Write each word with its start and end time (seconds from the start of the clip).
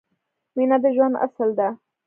مینه 0.55 0.77
د 0.83 0.85
ژوند 0.95 1.15
اصل 1.25 1.49
ده 1.59 1.67